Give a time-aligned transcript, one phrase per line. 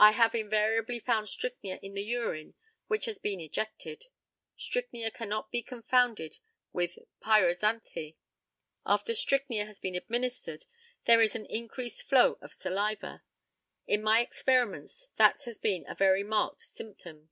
[0.00, 2.54] I have invariably found strychnia in the urine
[2.88, 4.06] which has been ejected.
[4.56, 6.38] Strychnia cannot be confounded
[6.72, 8.16] with pyrozanthe.
[8.84, 10.66] After strychnia has been administered
[11.04, 13.22] there is an increased flow of saliva.
[13.86, 17.30] In my experiments that has been a very marked symptom.